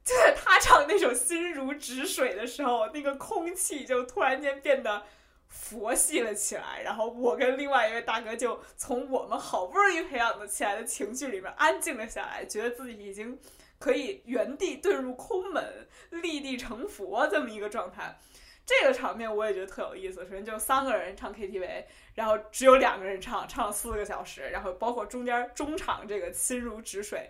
[0.03, 5.03] 就在他唱那首《心如止水》的时候，那个空气就突然间变得。
[5.55, 13.39] 佛系了起来，然后我跟另外一位大哥就从我们好不容易培养的起来的情绪里面安静了下来，觉得自己已经
[13.77, 18.17] 可以原地遁入空门，立地成佛这么一个状态。
[18.65, 20.23] 这个场面我也觉得特有意思。
[20.23, 27.29] 首先就三个人唱 KTV，然后只有两个人唱，唱了四个小时，然后包括中间中场这个心如止水。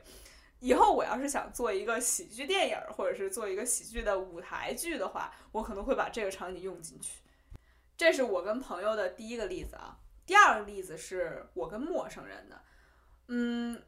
[0.60, 7.20] 以后我要是想做一个喜剧电影，或者是做一个喜剧的舞台剧的话，我可能会把这个场景用进去。
[7.98, 12.62] 这是我跟朋友的第一个例子啊，第二个例子是我跟陌生人的。
[13.28, 13.82] 嗯，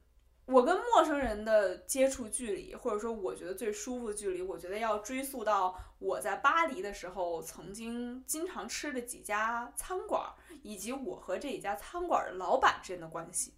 [0.46, 10.32] 我跟陌生人的接触距离，或者说我觉得最舒服的距离，我觉得要追溯到我在巴黎的时候曾经经常吃的几家餐馆，
[10.62, 13.56] 以及我和这几家餐馆的老板之间的关系。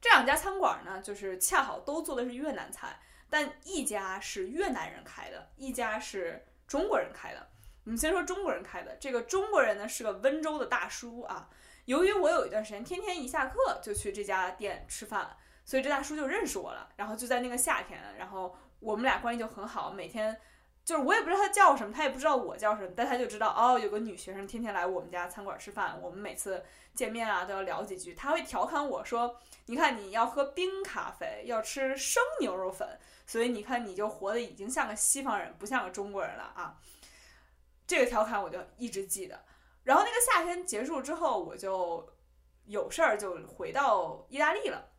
[0.00, 7.46] 这两家餐馆呢，就是恰好都做的是越南菜，但一家是越南人开的，一家是中国人开的。
[7.84, 11.48] 我们先说中国人开的，这个中国人呢是个温州的大叔啊。
[11.84, 16.88] 由于我有一段时间天天一下课就去这家店吃饭，所以这大叔就认识我了。
[16.96, 20.36] 然后就在那个夏天，然后我们俩关系就很好，每天
[20.84, 28.14] 就是我也不知道他叫什么，他也不知道我叫什么，但他就知道哦，有个女学生天天来我们家餐馆吃饭，我们每次见面啊都要聊几句。
[28.14, 36.76] 他会调侃我说：“你看你要喝冰咖啡，要吃生牛肉粉，所以你看你就活得已经像个西方人，不像个中国人了啊。”
[37.86, 39.44] 这个调侃我就一直记得，
[39.82, 42.08] 然后那个夏天结束之后，我就
[42.66, 44.89] 有事儿就回到意大利了，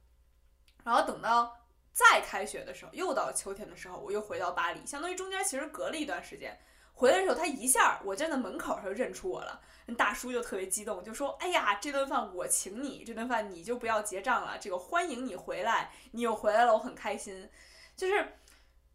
[0.83, 1.57] 然后等到
[1.91, 6.59] 再开学的时候，又到秋天的时候，我又回到巴黎，相当于中间其实隔了一段时间。
[6.93, 9.61] 回来的时候，他一下我站在门口，他就认出我了，
[9.97, 17.49] 大叔就特别激动，就说：“哎呀，这顿饭我请你，这顿饭你就不要结账了，这个欢迎你回来，你又回来了，我很开心。”
[17.95, 18.37] 就是。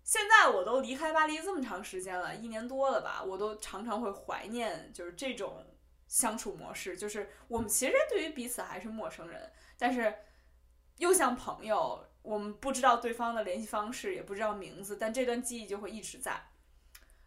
[0.08, 5.66] 现在我都离开巴黎这么长时间了，一年多了吧，我都常常会怀念，就是这种
[6.06, 6.96] 相处模式。
[6.96, 10.14] 就是我们其实对于彼此还是陌生人，但是
[10.98, 12.04] 又像朋友。
[12.22, 16.32] 我们不知道对方的联系方式，也不知道名字，但这段记忆就会一直在。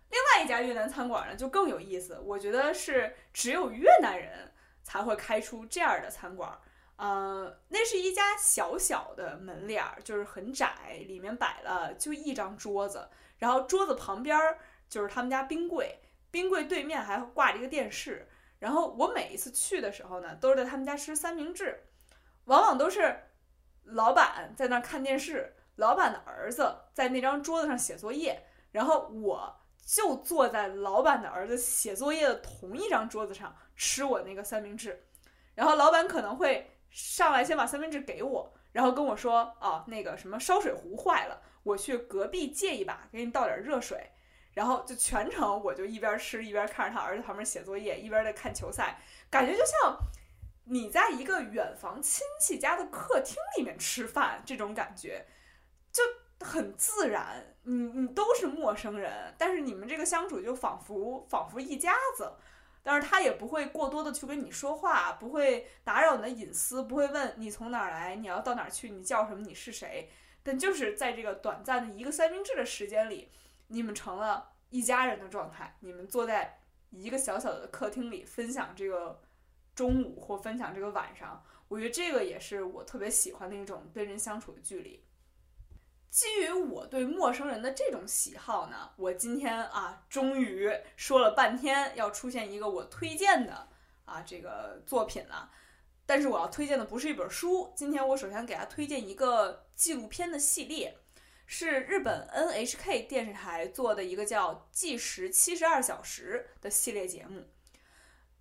[0.10, 2.19] 另外一家越南餐馆呢，就更有意思。
[2.19, 4.51] 我觉得是只有越南人
[4.84, 6.51] 才会开出这样的餐馆。
[6.97, 14.38] 呃，那是一家小小的门脸儿，就是很窄，里面摆了就一张桌子，然后桌子旁边
[14.89, 15.97] 就是他们家冰柜，
[16.29, 18.27] 冰柜对面还挂着一个电视。
[18.60, 21.86] 然后我每一次去的时候呢，都是在他们家吃三明治，
[22.43, 23.17] 往往都是
[23.91, 35.06] 老板在那儿看电视，老板的儿子在那张桌子上写作业，然后我就坐在老板的儿子写作业的同一张桌子上吃我那个三明治，
[35.56, 36.75] 然后老板可能会。
[36.91, 44.10] 上来先把三明治给我，然后跟我说：“哦，那个什么烧水壶坏了，我去隔壁借一把，给你倒点热水。”
[44.56, 48.99] 然后就全程我就一边吃一边看着他儿子旁边写作业，一边在看球赛，
[49.30, 49.95] 感觉就像
[50.69, 55.25] 你在一个远房亲戚家的客厅里面吃饭，这种感觉
[55.91, 56.03] 就
[56.45, 57.55] 很自然。
[57.63, 62.34] 你你都是陌生人，但是你们这个相处就仿佛仿佛一家子。
[62.82, 70.10] 但是他也不会过多的去跟你说话，不会打扰你的隐私，不会问你从哪儿来，你要到哪儿去，你叫什么，你是谁。
[70.43, 73.32] 但就是在这个短暂的一个三明治的时间里，
[73.67, 75.75] 你们成了一家人的状态。
[75.82, 79.19] 你们坐在一个小小的客厅里，分享这个
[79.79, 81.41] 中午或分享这个晚上。
[81.69, 85.01] 我觉得这个也是我特别喜欢的一种跟人相处的距离。
[86.09, 93.69] 基于我对陌生人的这种喜好呢，我今天啊，终于说了半天要出现一个我推荐的
[94.03, 95.49] 啊这个作品了。
[96.05, 100.97] 但是我要推荐的不是一本书，今天我首先给大家推荐一个纪录片的系列，
[101.45, 107.45] 是日本 NHK 电视台做的一个叫《计时七十二小时》的系列节目。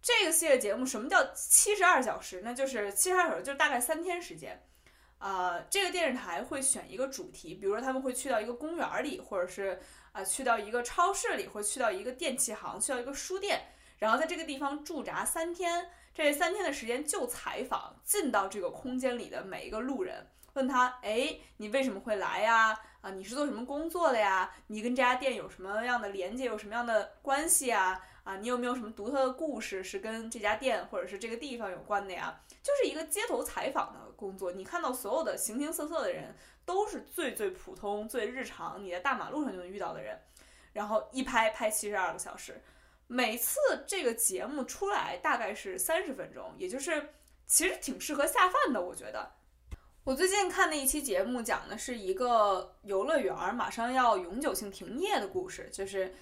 [0.00, 2.54] 这个系列节目什么叫七十二小时呢？
[2.54, 4.62] 就是七十二小时，就是大概三天时间。
[5.18, 9.80] 啊，这个电视台会选一个主题，比如说他们会去到一个公园里，或者是
[10.12, 13.60] 啊去到一个超市里，或去到一个电器行，去到一个书店，
[13.98, 15.90] 然后在这个地方驻扎三天。
[16.14, 22.76] 这三天的时间就采访进到这个空间里的每一个路人，问他：哎，你为什么会来呀？
[23.00, 24.52] 啊，你是做什么工作的呀？
[24.68, 28.00] 你跟这家店有什么样的连接，有什么样的关系啊？
[28.28, 32.38] 啊，你有没有什么独特的故事是跟这家店或者是这个地方有关的呀？
[32.62, 34.52] 就是一个街头采访的工作。
[34.52, 36.36] 你看到所有的形形色色的人，
[36.66, 40.20] 都是最最普通、最日常，你在大马路上就能遇到的人，
[40.74, 42.60] 然后一拍拍七十二个小时。
[43.06, 47.08] 每次这个节目出来大概是三十分钟，也就是
[47.46, 48.78] 其实挺适合下饭的。
[48.78, 49.26] 我觉得，
[50.04, 56.14] 我最近看的一期节目讲的是一个游乐园马上要永久性停业的故事，就是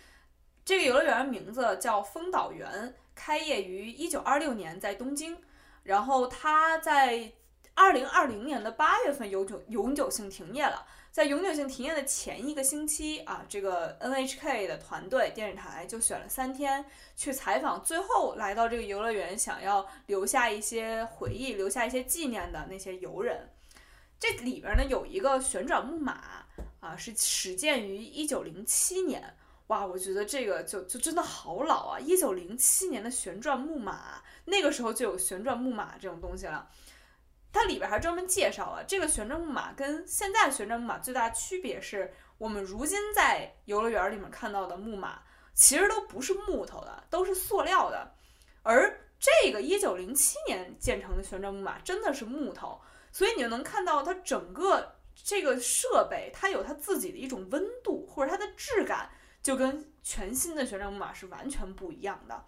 [0.66, 5.38] 这个游乐园名字叫丰岛园，开业于一九二六年在东京，
[5.84, 7.30] 然后它在
[7.74, 10.84] 二零二零年的八月份永久永久性停业了。
[11.12, 23.48] 在永久性停业的前一个星期啊，这个 NHK 的团队电视台就选了三天去采访，最后来到这个游乐园，想要留下一些回忆、留下一些纪念的那些游人。
[24.18, 26.44] 这里边呢有一个旋转木马
[26.80, 29.32] 啊，是始建于一九零七年。
[29.68, 31.98] 哇，我觉得这个就就真的好老啊！
[31.98, 36.68] 一九零七年的旋转木马，那个时候就有旋转木马这种东西了。
[37.52, 45.22] 它里边还专门介绍了这个旋转木马跟现在旋转木马最大的区别是，我们如今在游乐园里面看到的木马
[45.54, 48.14] 其实都不是木头的，都是塑料的，
[48.62, 52.78] 而这个一九零七年建成的旋转木马真的是木头，
[53.10, 59.10] 所以你就能看到它整个这个设备，它有它自己的一种温度或者它的质感，
[59.46, 62.44] 就跟全新的旋转木马是完全不一样的，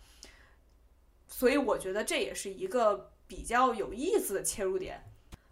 [1.28, 3.12] 所以我觉得这也是一个。
[3.28, 4.98] 比较有意思的切入点，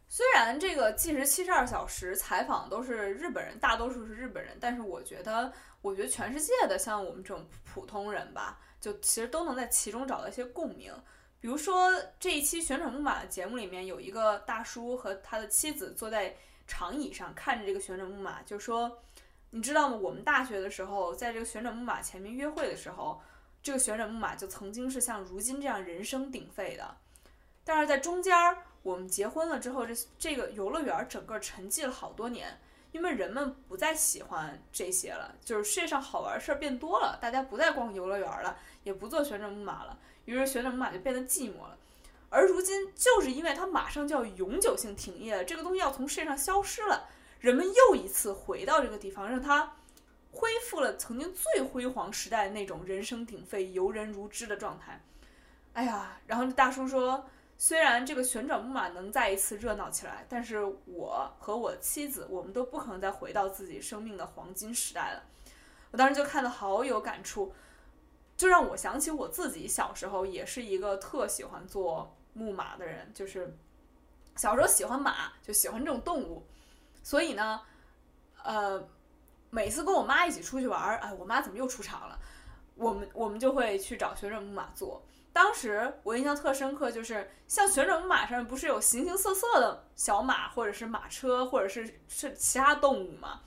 [0.08, 10.90] 虽然这个计时七十二小时采访都是日本人，大多数是日本人，但是我觉得，我觉得全世界的像我们这种普通人吧，就其实都能在其中找到一些共鸣。
[11.38, 16.34] 比如说这一期旋转木马的节目里面，有一个大叔和他的妻子坐在
[16.66, 19.02] 长椅上看着这个旋转木马，就说
[19.50, 19.96] ：“你知道吗？
[19.96, 23.20] 我们大学的时候，在这个旋转木马前面约会的时候，
[23.62, 26.96] 这个旋转木马就曾经是像如今这样人声鼎沸的。”
[27.64, 28.34] 但是在中间，
[28.82, 32.60] 我们结婚了之后，这这个游乐园整个沉寂了好多年，
[32.92, 41.76] 因为人们不再喜欢这些了，就是世界上好玩的事儿变多了，大家不再逛游乐园了，也不坐旋转木马了，于是旋转木马就变得寂寞了。
[42.28, 47.08] 而如今，就是因为它马上就要永久性停业了，这个东西要从世界上消失了，
[47.40, 49.76] 人们又一次回到这个地方，让它
[50.32, 55.00] 恢复了曾经最辉煌时代那种人声鼎沸、游人如织的状态。
[55.72, 57.26] 哎呀，然后大叔说。
[57.58, 65.22] 虽然这个旋转木马能再一次热闹起来，但是我和我妻子，我们都不可能再回到自己生命的黄金时代了。
[65.90, 67.54] 我当时就看得好有感触，
[68.36, 73.56] 就让我想起我自己小时候也是一个特喜欢坐木马的人，就是
[74.36, 76.46] 小时候喜欢马，就喜欢这种动物，
[77.06, 77.60] 所以呢，
[78.42, 78.84] 呃，
[79.50, 82.18] 每次跟我妈一起出去玩儿，哎，我妈怎么又出场了？
[82.74, 85.00] 我们我们就会去找旋转木马坐。
[85.32, 93.40] 当时我印象特深刻，就是像旋转木马上不是有形形色色的小马，或者是马车，或者是是其他动物吗？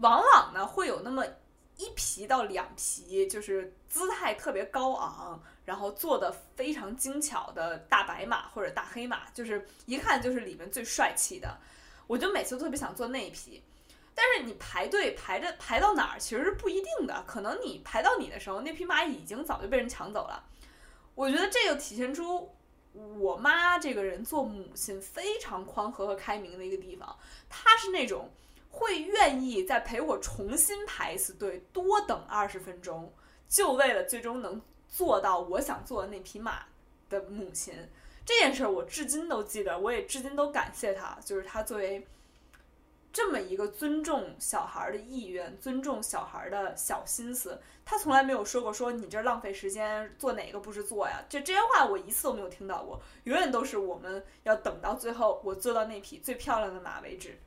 [0.00, 1.24] 往往呢会有那么
[1.78, 11.56] 一匹到两匹，就是姿态特别高昂，然后做的非常精巧的大白马或者大黑马，就是一看就是里面最帅气的。
[12.06, 13.62] 我就每次特别想坐那一匹，
[14.14, 20.44] 但是你排队排着排到哪儿其实是不一定的，可能你排到你的时候，那匹马已经早就被人抢走了。
[21.14, 22.54] 我觉得这就体现出
[23.18, 27.16] 我妈这个人做母亲非常宽和和开明的一个地方，
[27.48, 28.30] 她是那种
[28.70, 33.12] 会愿意再陪我重新排一次队，多等二十分钟，
[33.48, 36.66] 就为了最终能坐到我想坐的那匹马
[37.08, 37.74] 的母亲。
[38.24, 42.06] 这件事儿我至今都记得，我也至今都感谢他，就是他作为。
[43.16, 51.24] 这么一个尊重小孩的意愿，尊重小孩的小心思，他从来没有说过说你这浪费时间，做哪个不是做呀？
[51.28, 57.38] 就这些话我一次都没有听到过，永远都是我们要等到最后我坐到那匹最漂亮的马为止。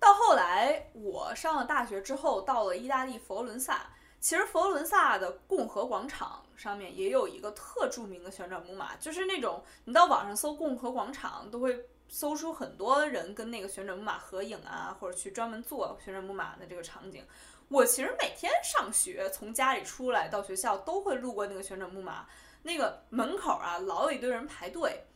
[0.00, 3.90] 到后来我上了大学之后，到了意大利佛罗伦萨，
[4.24, 11.86] 其实佛罗伦萨的共和广场上面也有一个特著名的旋转木马，就是那种你到网上搜共和广场都会。
[12.06, 17.24] 搜出很多人跟那个旋转木马合影啊，或者去专门做旋转木马的这个场景。
[17.68, 22.26] 我其实每天上学，从家里出来到学校都会路过那个旋转木马，
[22.62, 25.06] 那个门口啊老有一堆人排队。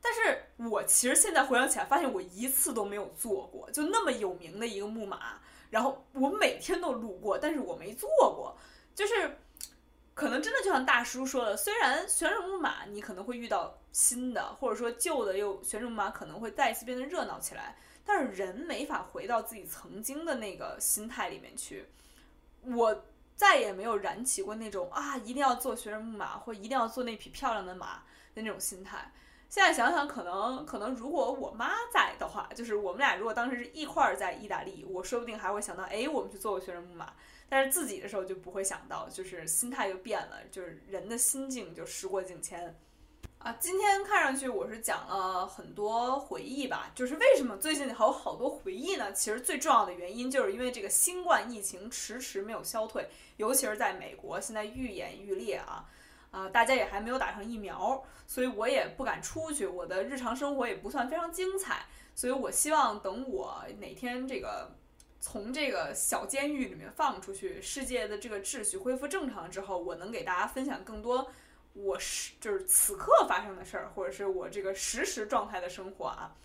[0.00, 5.40] 但是我其实现在回想起来，发现我一次都没有坐过，就那么有名的一个木马，
[5.70, 8.56] 然后我每天都路过，但是我没坐过，
[8.94, 9.38] 就是。
[10.14, 21.86] 可能真的就像大叔说的，虽然旋转木马你可能会遇到新的，或者说旧的又旋转木马可能会再一次变得热闹起来，但是人没法回到自己曾经的那个心态里面去。
[22.62, 23.04] 我
[23.36, 28.02] 再也没有燃起过那种啊一定要坐旋转木马或一定要坐那匹漂亮的马
[28.34, 29.12] 的那种心态。
[29.48, 37.12] 现在想想，可能可能如果我妈在的话，就是我们俩如果当时是一块儿在意大利，我说不定还会想到，哎，我们去坐个旋转木马。
[37.48, 42.78] 但是自己的时候就不会想到，就是心态就变了，就是人的心境就时过境迁，
[43.38, 49.10] 啊，今天看上去我是讲了很多回忆吧，就是为什么最近还有好多回忆呢？
[49.14, 55.88] 其实最重要的原因就是因为这个新冠疫情迟迟没有消退，尤其是在美国，现在愈演愈烈啊，
[56.30, 64.70] 啊，大家也还没有打上疫苗，所以我也不敢出去，我的日常生活也不算非常精彩，所以我希望等我哪天这个。
[65.20, 71.28] 从这个小监狱里面放出去，世界的这个秩序恢复正常之后，我能给大家分享更多
[71.72, 76.36] 我是就是此刻发生的事儿，或者是我这个实时状态的生活啊。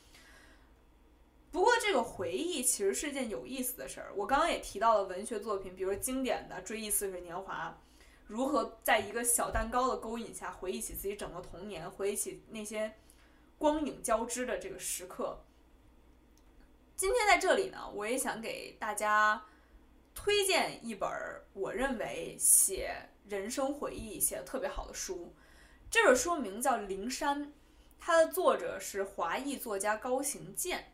[1.51, 4.11] 不过这个回忆其实是件有意思的事儿。
[4.15, 7.77] 我刚刚也提到了文学作品，比如经典的《追忆似水年华》，
[8.33, 12.91] 如何在一个小蛋糕的勾引下回忆起自己整个童年，回忆起那些
[13.59, 15.39] 光影交织的这个时刻。
[16.95, 19.45] 今天在这里呢，我也想给大家
[20.15, 21.07] 推荐一本
[21.53, 25.31] 我认为写人生回忆写的特别好的书。
[25.91, 27.45] 这本书名叫《灵山》，
[27.99, 30.91] 它的作者是华裔作家高行健。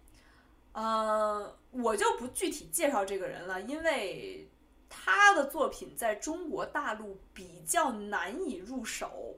[0.73, 4.48] 呃，我就不具体介绍这个人了，因为
[4.89, 9.37] 他的作品在中国大陆比较难以入手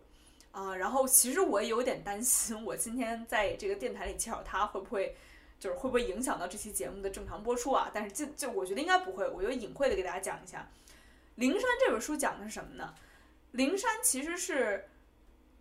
[0.52, 0.76] 啊。
[0.76, 5.16] 然后，其实我也有点担心，我今天在这个电台里介绍他会不会。
[5.62, 7.92] 就是会不会影响到这期节目的正常播出啊？
[7.94, 10.68] 但是这就我觉得应该不会，我就隐晦的给大家讲一下，
[11.36, 12.96] 《灵山》这本书讲的是什么呢？
[13.52, 14.90] 《灵山》其实是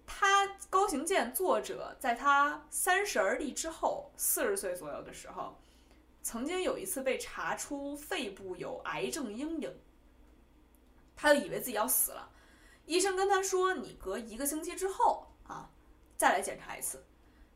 [0.07, 5.61] 他高行健作者在他三十而立之后，四十岁左右的时候，
[6.23, 9.81] 曾经有一次被查出肺部有癌症阴影，
[11.17, 12.31] 他就以为自己要死了，
[12.87, 15.71] 医生跟他说：“你隔一个星期之后啊，
[16.17, 17.05] 再来检查一次。”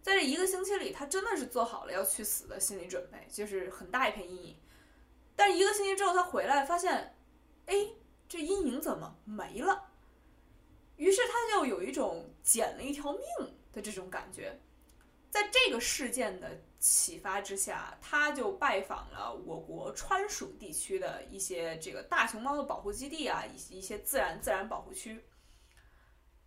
[0.02, 4.56] 在这一个星期里，他真的是做好了要去死的心理准备，就是很大一片阴影。
[5.34, 7.16] 但一个星期之后，他回来发现，
[7.66, 7.74] 哎，
[8.28, 9.90] 这阴影怎么没了？
[10.96, 13.22] 于是他就有一种捡了一条命
[13.72, 14.60] 的这种感觉。
[15.30, 25.24] 在这个事件的启发之下，他就拜访了我国川蜀地区的一些这个大熊猫的保护基地啊，以及一些自然自然保护区。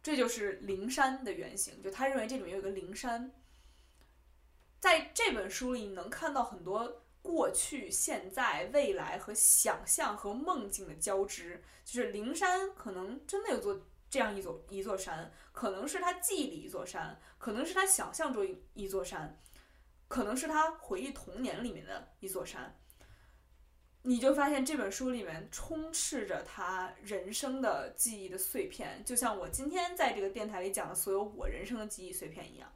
[0.04, 3.34] 这就是灵山的原型，就他认为这里面有一个灵山。
[4.80, 11.64] 在这本书里，你能看到很多过去、现在、未来和想象和梦境的交织。
[11.84, 19.42] 就是灵山可能真的有座这样一座一座山，可能是他记忆里一座山，可能是他想象中一座山，
[20.08, 22.76] 可能是他回忆童年里面的一座山。
[24.04, 32.72] 你就发现这本书里面充斥着他人生的记忆的碎片，就像我今天在这个电台里讲的所有我人生的记忆碎片一样。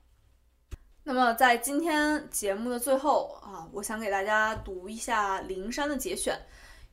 [1.04, 6.38] 那么，在今天节目的最后啊，我想给大家读一下灵山的节选，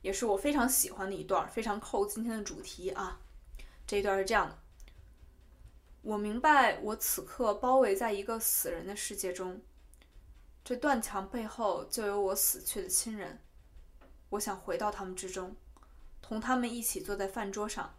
[0.01, 3.19] 也是我非常喜欢的一段，非常扣今天的主题啊。
[3.85, 4.57] 这一段是这样的：
[6.01, 9.61] 我明白，我此刻包围在一个死人的世界中，
[10.63, 13.41] 这断墙背后就有我死去的亲人。
[14.29, 15.55] 我想回到他们之中，
[16.21, 17.95] 同他们一起坐在饭桌上，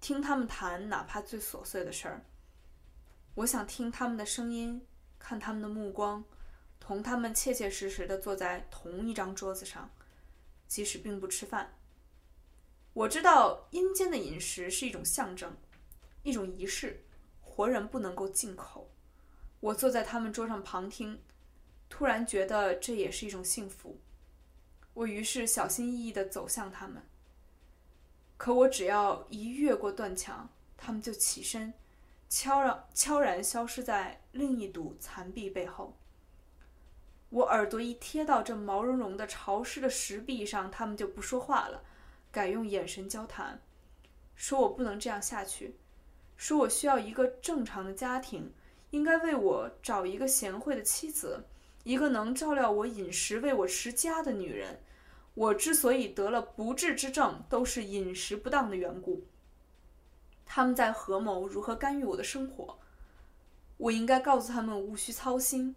[0.00, 2.24] 听他们谈哪怕最琐碎的事儿。
[3.34, 4.84] 我想听他们的声音，
[5.18, 6.24] 看他们的目光，
[6.80, 9.88] 同他们切切实实的坐在同一张桌子上，
[10.66, 11.76] 即使并不吃饭。
[12.92, 15.56] 我知道阴间的饮食是一种象征，
[16.24, 17.04] 一种仪式，
[17.40, 18.90] 活人不能够进口。
[19.60, 21.22] 我坐在他们桌上旁听，
[21.90, 23.98] 突然觉得这也是一种幸福。
[24.94, 27.02] 我于是小心翼翼地走向他们。
[28.38, 31.74] 可我只要一越过断墙，他们就起身，
[32.30, 35.94] 悄然悄然消失在另一堵残壁背后。
[37.28, 41.82] 我耳朵一贴到这毛茸茸的潮湿的石壁上，他们就不说话了，
[42.32, 43.60] 改用眼神交谈，
[44.34, 45.76] 说我不能这样下去，
[46.36, 48.52] 说我需要一个正常的家庭。
[48.90, 51.44] 应该为我找一个贤惠的妻子，
[51.90, 54.80] 一个能照料我饮食、为我持家的女人。
[55.34, 59.26] 我之所以得了不治之症，都是饮食不当的缘故。
[60.46, 62.78] 他们在合谋如何干预我的生活。
[63.76, 65.74] 我应该告诉他们无需操心。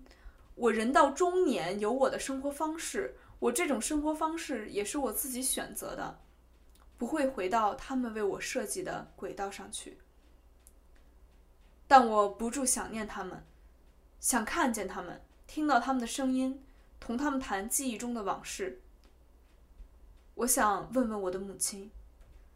[0.53, 6.19] 我人到中年有我的生活方式，我这种生活方式也是我自己选择的，
[6.95, 9.97] 不会回到他们为我设计的轨道上去。
[11.87, 13.43] 但我不住想念他们，
[14.19, 15.19] 想看见他们，
[15.53, 16.63] 听到他们的声音，
[16.99, 18.81] 同他们谈记忆中的往事。
[20.33, 21.91] 我想问问我的母亲，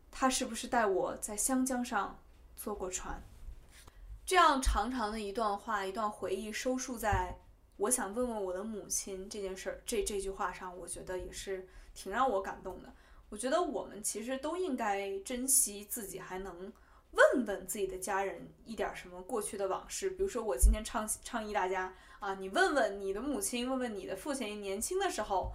[0.10, 2.20] 她是不是带我在湘江上
[2.56, 3.22] 坐过船？
[4.26, 7.36] 这样长长的一段话，一段回忆，收束在
[7.78, 12.92] “我想问问我的母亲”这件事儿这这句话上，我觉得也是挺让我感动的。
[13.30, 16.74] 我觉得我们其实都应该珍惜自己还能。
[17.12, 25.54] 问问自己的家人一点什么过去的往事，比如说我今天倡倡议大家啊，你问问你的母亲，问问你的父亲，年轻的时候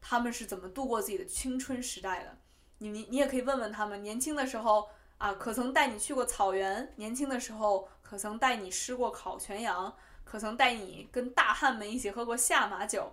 [0.00, 2.38] 他们是怎么度过自己的青春时代的？
[2.78, 4.88] 你你你也可以问问他们，年轻的时候
[5.18, 6.92] 啊，可曾带你去过草原？
[6.96, 9.94] 年轻的时候可曾带你吃过烤全羊？
[10.24, 13.12] 可曾带你跟大汉们一起喝过下马酒？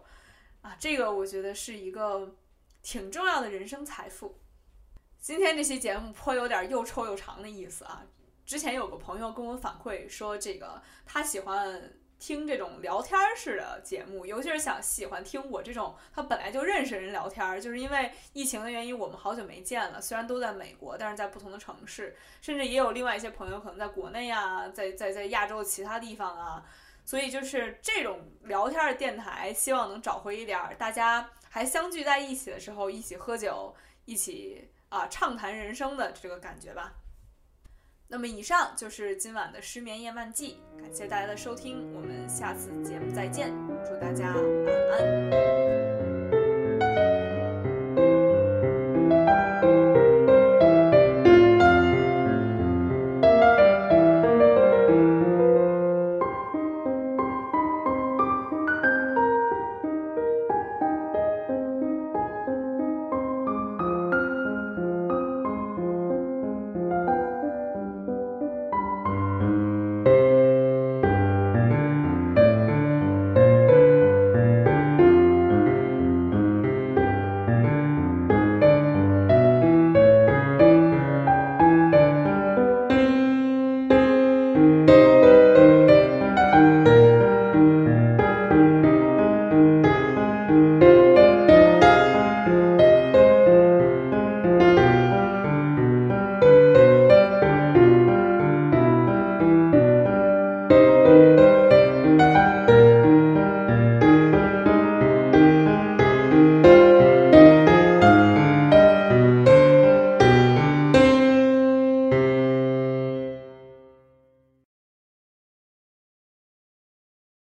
[0.62, 2.36] 啊，这个我觉得是一个
[2.82, 4.40] 挺重要的人生财富。
[5.20, 8.06] 今天这期节目颇有点又臭又长的意思啊！
[8.46, 20.02] 之前有个朋友跟我反馈说，这个他喜欢听这种聊天式的节目，尤其是想喜欢听我这种他本来就认识人聊天，就是因为疫情的原因，我们好久没见了。
[20.02, 26.66] 虽然都在美国，但是在不同的城市，甚至也有另外一些朋友可能在国内啊，在在在亚洲的其他地方啊，
[27.06, 34.70] 所以就是这种聊天的电台，希望能找回一点大家还相聚在一起的时候一起喝酒，一起。
[34.90, 36.94] 啊，畅谈人生的这个感觉吧。
[38.10, 43.54] 那么，以上就是今晚的失眠夜漫记，感谢大家的收听，我们下次节目再见，
[43.86, 44.87] 祝大家晚安。